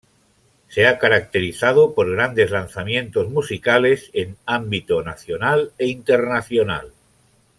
Se 0.67 0.87
ha 0.87 0.97
caracterizado 0.97 1.93
por 1.93 2.09
grandes 2.09 2.49
lanzamientos 2.49 3.29
musicales, 3.29 4.09
en 4.13 4.35
ámbito 4.47 5.03
nacional 5.03 5.73
e 5.77 5.89
internacional. 5.89 6.91